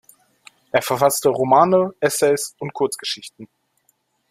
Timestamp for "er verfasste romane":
0.71-1.93